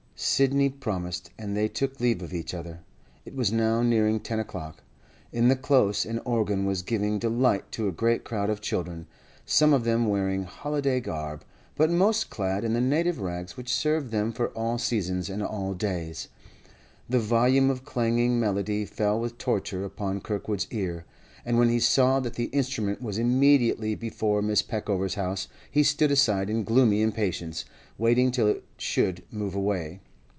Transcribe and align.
Sidney 0.23 0.69
promised, 0.69 1.31
and 1.39 1.57
they 1.57 1.67
took 1.67 1.99
leave 1.99 2.21
of 2.21 2.31
each 2.31 2.53
other. 2.53 2.81
It 3.25 3.33
was 3.35 3.51
now 3.51 3.81
nearing 3.81 4.19
ten 4.19 4.37
o'clock. 4.39 4.83
In 5.33 5.47
the 5.47 5.55
Close 5.55 6.05
an 6.05 6.19
organ 6.25 6.63
was 6.63 6.83
giving 6.83 7.17
delight 7.17 7.71
to 7.71 7.87
a 7.87 7.91
great 7.91 8.23
crowd 8.23 8.47
of 8.51 8.61
children, 8.61 9.07
some 9.47 9.73
of 9.73 9.83
them 9.83 10.05
wearing 10.07 10.43
holiday 10.43 10.99
garb, 10.99 11.43
but 11.75 11.89
most 11.89 12.29
clad 12.29 12.63
in 12.63 12.73
the 12.73 12.79
native 12.81 13.17
rags 13.19 13.57
which 13.57 13.73
served 13.73 14.11
them 14.11 14.31
for 14.31 14.49
all 14.49 14.77
seasons 14.77 15.27
and 15.27 15.41
all 15.41 15.73
days. 15.73 16.27
The 17.09 17.17
volume 17.19 17.71
of 17.71 17.83
clanging 17.83 18.39
melody 18.39 18.85
fell 18.85 19.19
with 19.19 19.39
torture 19.39 19.83
upon 19.83 20.21
Kirkwood's 20.21 20.67
ear, 20.69 21.03
and 21.43 21.57
when 21.57 21.69
he 21.69 21.79
saw 21.79 22.19
that 22.19 22.35
the 22.35 22.45
instrument 22.53 23.01
was 23.01 23.17
immediately 23.17 23.95
before 23.95 24.43
Mrs. 24.43 24.67
Peckover's 24.67 25.15
house, 25.15 25.47
he 25.71 25.81
stood 25.81 26.11
aside 26.11 26.47
in 26.47 26.63
gloomy 26.63 27.01
impatience, 27.01 27.65
waiting 27.97 28.29
till 28.29 28.45
it 28.47 28.63
should 28.77 29.23
move 29.31 29.55
away. 29.55 29.99